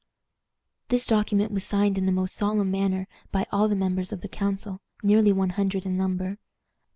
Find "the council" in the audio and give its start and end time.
4.21-4.81